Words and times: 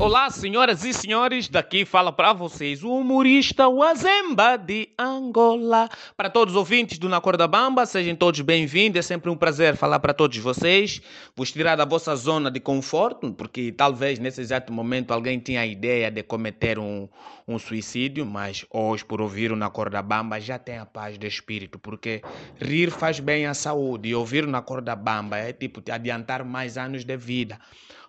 Olá, 0.00 0.30
senhoras 0.30 0.82
e 0.82 0.94
senhores, 0.94 1.46
daqui 1.46 1.84
fala 1.84 2.10
para 2.10 2.32
vocês 2.32 2.82
o 2.82 2.90
humorista 2.90 3.68
Wazemba 3.68 4.56
de 4.56 4.88
Angola. 4.98 5.90
Para 6.16 6.30
todos 6.30 6.54
os 6.54 6.58
ouvintes 6.58 6.98
do 6.98 7.06
Na 7.06 7.20
Corda 7.20 7.46
Bamba, 7.46 7.84
sejam 7.84 8.16
todos 8.16 8.40
bem-vindos. 8.40 8.98
É 8.98 9.02
sempre 9.02 9.28
um 9.28 9.36
prazer 9.36 9.76
falar 9.76 10.00
para 10.00 10.14
todos 10.14 10.38
vocês, 10.38 11.02
vos 11.36 11.52
tirar 11.52 11.76
da 11.76 11.84
vossa 11.84 12.16
zona 12.16 12.50
de 12.50 12.60
conforto, 12.60 13.30
porque 13.34 13.72
talvez 13.72 14.18
nesse 14.18 14.40
exato 14.40 14.72
momento 14.72 15.12
alguém 15.12 15.38
tinha 15.38 15.60
a 15.60 15.66
ideia 15.66 16.10
de 16.10 16.22
cometer 16.22 16.78
um, 16.78 17.06
um 17.46 17.58
suicídio, 17.58 18.24
mas 18.24 18.64
hoje, 18.70 19.04
por 19.04 19.20
ouvir 19.20 19.52
o 19.52 19.56
Na 19.56 19.68
Corda 19.68 20.00
Bamba, 20.00 20.40
já 20.40 20.58
tem 20.58 20.78
a 20.78 20.86
paz 20.86 21.18
de 21.18 21.26
espírito, 21.26 21.78
porque 21.78 22.22
rir 22.58 22.90
faz 22.90 23.20
bem 23.20 23.44
à 23.44 23.52
saúde 23.52 24.08
e 24.08 24.14
ouvir 24.14 24.44
o 24.44 24.50
Na 24.50 24.62
Corda 24.62 24.96
Bamba 24.96 25.36
é 25.36 25.52
tipo 25.52 25.82
te 25.82 25.92
adiantar 25.92 26.42
mais 26.42 26.78
anos 26.78 27.04
de 27.04 27.18
vida. 27.18 27.58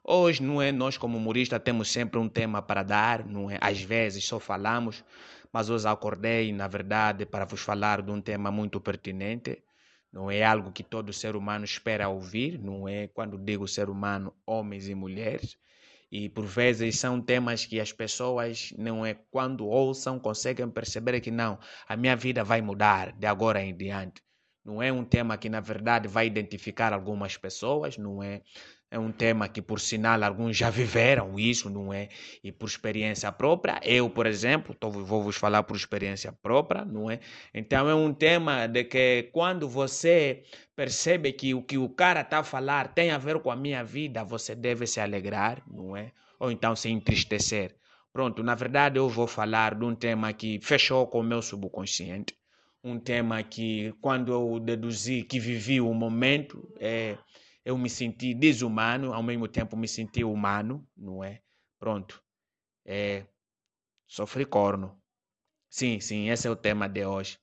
Hoje, 0.03 0.41
não 0.43 0.61
é? 0.61 0.71
Nós, 0.71 0.97
como 0.97 1.17
humorista, 1.17 1.59
temos 1.59 1.91
sempre 1.91 2.19
um 2.19 2.27
tema 2.29 2.61
para 2.61 2.83
dar, 2.83 3.25
não 3.25 3.49
é? 3.49 3.57
Às 3.61 3.81
vezes 3.81 4.23
só 4.25 4.39
falamos, 4.39 5.03
mas 5.53 5.69
hoje 5.69 5.87
acordei, 5.87 6.51
na 6.51 6.67
verdade, 6.67 7.25
para 7.25 7.45
vos 7.45 7.61
falar 7.61 8.01
de 8.01 8.11
um 8.11 8.21
tema 8.21 8.51
muito 8.51 8.79
pertinente. 8.81 9.63
Não 10.11 10.29
é 10.29 10.43
algo 10.43 10.71
que 10.71 10.83
todo 10.83 11.13
ser 11.13 11.35
humano 11.35 11.65
espera 11.65 12.09
ouvir, 12.09 12.59
não 12.59 12.87
é? 12.87 13.07
Quando 13.07 13.37
digo 13.37 13.67
ser 13.67 13.89
humano, 13.89 14.33
homens 14.45 14.87
e 14.89 14.95
mulheres. 14.95 15.57
E 16.11 16.29
por 16.29 16.45
vezes 16.45 16.99
são 16.99 17.21
temas 17.21 17.65
que 17.65 17.79
as 17.79 17.93
pessoas, 17.93 18.73
não 18.77 19.05
é? 19.05 19.13
Quando 19.31 19.67
ouçam, 19.67 20.19
conseguem 20.19 20.69
perceber 20.69 21.19
que 21.21 21.31
não, 21.31 21.59
a 21.87 21.95
minha 21.95 22.15
vida 22.15 22.43
vai 22.43 22.61
mudar 22.61 23.11
de 23.13 23.27
agora 23.27 23.61
em 23.61 23.75
diante. 23.75 24.21
Não 24.63 24.81
é 24.81 24.91
um 24.91 25.03
tema 25.03 25.37
que, 25.37 25.49
na 25.49 25.59
verdade, 25.59 26.07
vai 26.07 26.27
identificar 26.27 26.93
algumas 26.93 27.35
pessoas, 27.35 27.97
não 27.97 28.21
é? 28.21 28.41
É 28.91 28.99
um 28.99 29.11
tema 29.11 29.47
que, 29.47 29.61
por 29.61 29.79
sinal, 29.79 30.21
alguns 30.23 30.57
já 30.57 30.69
viveram 30.69 31.39
isso, 31.39 31.69
não 31.69 31.93
é? 31.93 32.09
E 32.43 32.51
por 32.51 32.67
experiência 32.67 33.31
própria, 33.31 33.79
eu, 33.83 34.09
por 34.09 34.25
exemplo, 34.27 34.75
tô, 34.75 34.91
vou 34.91 35.23
vos 35.23 35.35
falar 35.37 35.63
por 35.63 35.75
experiência 35.77 36.31
própria, 36.43 36.83
não 36.85 37.09
é? 37.09 37.19
Então, 37.53 37.89
é 37.89 37.95
um 37.95 38.13
tema 38.13 38.67
de 38.67 38.83
que 38.83 39.29
quando 39.31 39.67
você 39.67 40.43
percebe 40.75 41.31
que 41.31 41.53
o 41.55 41.63
que 41.63 41.77
o 41.77 41.89
cara 41.89 42.21
está 42.21 42.39
a 42.39 42.43
falar 42.43 42.93
tem 42.93 43.11
a 43.11 43.17
ver 43.17 43.39
com 43.39 43.49
a 43.49 43.55
minha 43.55 43.83
vida, 43.83 44.23
você 44.23 44.53
deve 44.53 44.85
se 44.85 44.99
alegrar, 44.99 45.63
não 45.67 45.95
é? 45.95 46.11
Ou 46.39 46.51
então 46.51 46.75
se 46.75 46.89
entristecer. 46.89 47.75
Pronto, 48.11 48.43
na 48.43 48.55
verdade, 48.55 48.99
eu 48.99 49.07
vou 49.07 49.25
falar 49.25 49.73
de 49.73 49.85
um 49.85 49.95
tema 49.95 50.33
que 50.33 50.59
fechou 50.61 51.07
com 51.07 51.21
o 51.21 51.23
meu 51.23 51.41
subconsciente. 51.41 52.35
Um 52.83 52.99
tema 52.99 53.41
que, 53.43 53.91
quando 54.01 54.31
eu 54.31 54.59
deduzi 54.59 55.23
que 55.23 55.39
vivi 55.39 55.79
o 55.81 55.93
momento, 55.93 56.67
é 56.79 57.17
eu 57.63 57.77
me 57.77 57.89
senti 57.89 58.33
desumano, 58.33 59.13
ao 59.13 59.21
mesmo 59.23 59.47
tempo 59.47 59.77
me 59.77 59.87
senti 59.87 60.23
humano, 60.23 60.87
não 60.97 61.23
é? 61.23 61.41
Pronto. 61.79 62.21
É, 62.85 63.25
sofri 64.07 64.45
corno. 64.45 65.01
Sim, 65.69 65.99
sim, 65.99 66.29
esse 66.29 66.47
é 66.47 66.51
o 66.51 66.55
tema 66.55 66.87
de 66.89 67.05
hoje. 67.05 67.39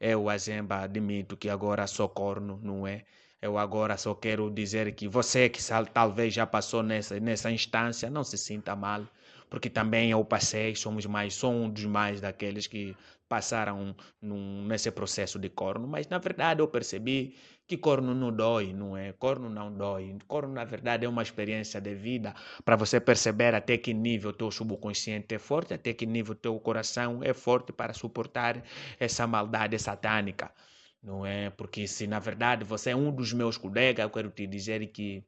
Eu, 0.00 0.28
Azemba, 0.30 0.78
admito 0.82 1.36
que 1.36 1.48
agora 1.50 1.86
sou 1.86 2.08
corno, 2.08 2.60
não 2.62 2.86
é? 2.86 3.04
Eu 3.42 3.58
agora 3.58 3.96
só 3.98 4.14
quero 4.14 4.50
dizer 4.50 4.94
que 4.94 5.08
você 5.08 5.48
que 5.50 5.60
talvez 5.92 6.32
já 6.34 6.46
passou 6.46 6.82
nessa, 6.82 7.18
nessa 7.20 7.50
instância, 7.50 8.10
não 8.10 8.24
se 8.24 8.38
sinta 8.38 8.76
mal, 8.76 9.06
porque 9.52 9.68
também 9.68 10.10
eu 10.10 10.24
passei, 10.24 10.74
somos 10.74 11.04
mais, 11.04 11.34
sou 11.34 11.52
um 11.52 11.68
dos 11.68 11.84
mais 11.84 12.22
daqueles 12.22 12.66
que 12.66 12.96
passaram 13.28 13.94
num, 14.18 14.64
nesse 14.64 14.90
processo 14.90 15.38
de 15.38 15.50
corno, 15.50 15.86
mas 15.86 16.08
na 16.08 16.16
verdade 16.16 16.62
eu 16.62 16.68
percebi 16.68 17.36
que 17.66 17.76
corno 17.76 18.14
não 18.14 18.32
dói, 18.34 18.72
não 18.72 18.96
é? 18.96 19.12
Corno 19.12 19.50
não 19.50 19.70
dói. 19.70 20.16
Corno, 20.26 20.54
na 20.54 20.64
verdade, 20.64 21.04
é 21.04 21.08
uma 21.08 21.22
experiência 21.22 21.82
de 21.82 21.94
vida 21.94 22.34
para 22.64 22.76
você 22.76 22.98
perceber 22.98 23.54
até 23.54 23.76
que 23.76 23.92
nível 23.92 24.32
teu 24.32 24.50
subconsciente 24.50 25.34
é 25.34 25.38
forte, 25.38 25.74
até 25.74 25.92
que 25.92 26.06
nível 26.06 26.34
teu 26.34 26.58
coração 26.58 27.20
é 27.22 27.34
forte 27.34 27.74
para 27.74 27.92
suportar 27.92 28.64
essa 28.98 29.26
maldade 29.26 29.78
satânica, 29.78 30.50
não 31.02 31.26
é? 31.26 31.50
Porque 31.50 31.86
se 31.86 32.06
na 32.06 32.18
verdade 32.18 32.64
você 32.64 32.92
é 32.92 32.96
um 32.96 33.14
dos 33.14 33.34
meus 33.34 33.58
colegas, 33.58 34.02
eu 34.02 34.10
quero 34.10 34.30
te 34.30 34.46
dizer 34.46 34.86
que 34.86 35.22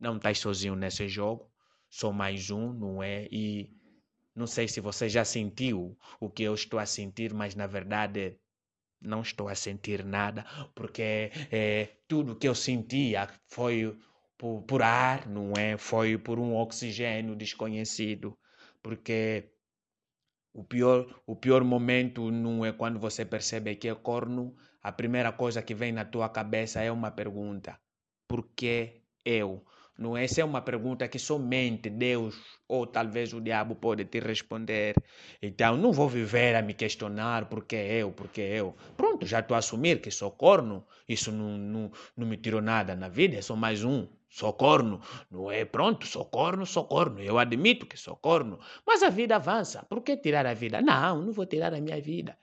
não 0.00 0.16
estás 0.16 0.40
sozinho 0.40 0.74
nesse 0.74 1.06
jogo, 1.06 1.53
sou 1.94 2.12
mais 2.12 2.50
um, 2.50 2.72
não 2.72 3.00
é? 3.00 3.28
E 3.30 3.70
não 4.34 4.48
sei 4.48 4.66
se 4.66 4.80
você 4.80 5.08
já 5.08 5.24
sentiu 5.24 5.96
o 6.18 6.28
que 6.28 6.42
eu 6.42 6.52
estou 6.52 6.80
a 6.80 6.86
sentir, 6.86 7.32
mas 7.32 7.54
na 7.54 7.68
verdade 7.68 8.36
não 9.00 9.22
estou 9.22 9.48
a 9.48 9.54
sentir 9.54 10.04
nada, 10.04 10.44
porque 10.74 11.30
é, 11.52 11.98
tudo 12.08 12.34
que 12.34 12.48
eu 12.48 12.54
sentia 12.54 13.28
foi 13.46 13.96
por, 14.36 14.62
por 14.62 14.82
ar, 14.82 15.28
não 15.28 15.52
é? 15.56 15.76
Foi 15.78 16.18
por 16.18 16.40
um 16.40 16.56
oxigênio 16.56 17.36
desconhecido, 17.36 18.36
porque 18.82 19.52
o 20.52 20.64
pior, 20.64 21.22
o 21.24 21.36
pior 21.36 21.62
momento 21.62 22.28
não 22.28 22.64
é 22.64 22.72
quando 22.72 22.98
você 22.98 23.24
percebe 23.24 23.76
que 23.76 23.88
é 23.88 23.94
corno, 23.94 24.56
a 24.82 24.90
primeira 24.90 25.30
coisa 25.30 25.62
que 25.62 25.74
vem 25.76 25.92
na 25.92 26.04
tua 26.04 26.28
cabeça 26.28 26.82
é 26.82 26.90
uma 26.90 27.12
pergunta: 27.12 27.78
por 28.26 28.48
que 28.56 29.00
eu? 29.24 29.64
Não 29.96 30.16
essa 30.16 30.40
é 30.40 30.44
uma 30.44 30.60
pergunta 30.60 31.06
que 31.06 31.20
somente 31.20 31.88
Deus 31.88 32.34
ou 32.66 32.84
talvez 32.86 33.32
o 33.32 33.40
diabo 33.40 33.76
pode 33.76 34.04
te 34.06 34.18
responder. 34.18 34.94
Então 35.40 35.76
não 35.76 35.92
vou 35.92 36.08
viver 36.08 36.56
a 36.56 36.62
me 36.62 36.74
questionar 36.74 37.48
porque 37.48 37.76
eu, 37.76 38.10
porque 38.10 38.40
eu. 38.40 38.74
Pronto, 38.96 39.24
já 39.24 39.38
estou 39.38 39.54
a 39.54 39.58
assumir 39.58 40.00
que 40.00 40.10
sou 40.10 40.32
corno. 40.32 40.84
Isso 41.08 41.30
não, 41.30 41.56
não, 41.56 41.92
não 42.16 42.26
me 42.26 42.36
tirou 42.36 42.60
nada 42.60 42.96
na 42.96 43.08
vida, 43.08 43.40
sou 43.40 43.56
mais 43.56 43.84
um. 43.84 44.08
Sou 44.28 44.52
corno, 44.52 45.00
não 45.30 45.48
é? 45.48 45.64
Pronto, 45.64 46.04
sou 46.08 46.24
corno, 46.24 46.66
sou 46.66 46.86
corno. 46.86 47.20
Eu 47.20 47.38
admito 47.38 47.86
que 47.86 47.96
sou 47.96 48.16
corno. 48.16 48.58
Mas 48.84 49.00
a 49.04 49.08
vida 49.08 49.36
avança. 49.36 49.84
Por 49.84 50.02
que 50.02 50.16
tirar 50.16 50.44
a 50.44 50.54
vida? 50.54 50.82
Não, 50.82 51.22
não 51.22 51.32
vou 51.32 51.46
tirar 51.46 51.72
a 51.72 51.80
minha 51.80 52.00
vida. 52.00 52.36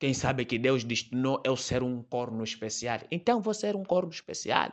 Quem 0.00 0.14
sabe 0.14 0.44
que 0.44 0.58
Deus 0.58 0.82
destinou 0.82 1.40
eu 1.44 1.56
ser 1.56 1.80
um 1.84 2.02
corno 2.02 2.42
especial. 2.42 2.98
Então 3.08 3.40
vou 3.40 3.54
ser 3.54 3.76
um 3.76 3.84
corno 3.84 4.10
especial. 4.10 4.72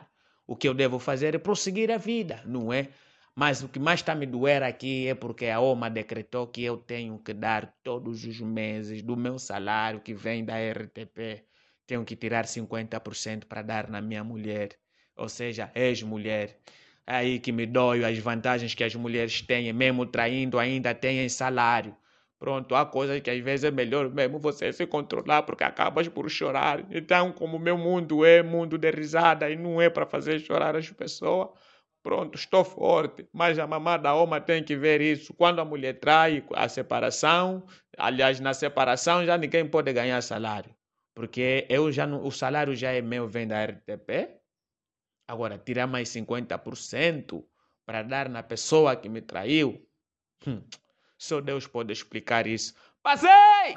O 0.50 0.56
que 0.56 0.66
eu 0.66 0.74
devo 0.74 0.98
fazer 0.98 1.32
é 1.36 1.38
prosseguir 1.38 1.92
a 1.92 1.96
vida, 1.96 2.42
não 2.44 2.72
é? 2.72 2.88
Mas 3.36 3.62
o 3.62 3.68
que 3.68 3.78
mais 3.78 4.00
está 4.00 4.16
me 4.16 4.26
doer 4.26 4.64
aqui 4.64 5.06
é 5.06 5.14
porque 5.14 5.46
a 5.46 5.60
OMA 5.60 5.88
decretou 5.88 6.48
que 6.48 6.64
eu 6.64 6.76
tenho 6.76 7.16
que 7.20 7.32
dar 7.32 7.72
todos 7.84 8.24
os 8.24 8.40
meses 8.40 9.00
do 9.00 9.16
meu 9.16 9.38
salário 9.38 10.00
que 10.00 10.12
vem 10.12 10.44
da 10.44 10.54
RTP, 10.56 11.44
tenho 11.86 12.04
que 12.04 12.16
tirar 12.16 12.46
50% 12.46 13.44
para 13.44 13.62
dar 13.62 13.88
na 13.88 14.00
minha 14.00 14.24
mulher, 14.24 14.70
ou 15.14 15.28
seja, 15.28 15.70
ex-mulher. 15.72 16.58
Aí 17.06 17.38
que 17.38 17.52
me 17.52 17.64
dói 17.64 18.04
as 18.04 18.18
vantagens 18.18 18.74
que 18.74 18.82
as 18.82 18.96
mulheres 18.96 19.40
têm, 19.42 19.72
mesmo 19.72 20.04
traindo, 20.04 20.58
ainda 20.58 20.92
têm 20.92 21.28
salário. 21.28 21.96
Pronto, 22.40 22.74
há 22.74 22.86
coisas 22.86 23.20
que 23.20 23.30
às 23.30 23.38
vezes 23.40 23.64
é 23.64 23.70
melhor 23.70 24.08
mesmo 24.08 24.38
você 24.38 24.72
se 24.72 24.86
controlar 24.86 25.42
porque 25.42 25.62
acabas 25.62 26.08
por 26.08 26.28
chorar. 26.30 26.86
Então, 26.90 27.32
como 27.32 27.58
o 27.58 27.60
meu 27.60 27.76
mundo 27.76 28.24
é 28.24 28.42
mundo 28.42 28.78
de 28.78 28.90
risada 28.90 29.50
e 29.50 29.56
não 29.56 29.80
é 29.80 29.90
para 29.90 30.06
fazer 30.06 30.40
chorar 30.40 30.74
as 30.74 30.90
pessoas, 30.90 31.50
pronto, 32.02 32.36
estou 32.38 32.64
forte. 32.64 33.28
Mas 33.30 33.58
a 33.58 33.66
mamã 33.66 33.98
da 33.98 34.14
Oma 34.14 34.40
tem 34.40 34.64
que 34.64 34.74
ver 34.74 35.02
isso. 35.02 35.34
Quando 35.34 35.60
a 35.60 35.66
mulher 35.66 36.00
trai 36.00 36.42
a 36.54 36.66
separação, 36.66 37.62
aliás, 37.98 38.40
na 38.40 38.54
separação 38.54 39.22
já 39.26 39.36
ninguém 39.36 39.68
pode 39.68 39.92
ganhar 39.92 40.22
salário. 40.22 40.74
Porque 41.14 41.66
eu 41.68 41.92
já 41.92 42.06
não, 42.06 42.24
o 42.24 42.30
salário 42.30 42.74
já 42.74 42.90
é 42.90 43.02
meu, 43.02 43.28
vem 43.28 43.46
da 43.46 43.62
RTP. 43.62 44.40
Agora, 45.28 45.58
tirar 45.58 45.86
mais 45.86 46.08
50% 46.08 47.44
para 47.84 48.02
dar 48.02 48.30
na 48.30 48.42
pessoa 48.42 48.96
que 48.96 49.10
me 49.10 49.20
traiu. 49.20 49.86
Hum. 50.46 50.62
Só 51.20 51.38
Deus 51.38 51.66
pode 51.66 51.92
explicar 51.92 52.46
isso. 52.46 52.74
Passei! 53.02 53.74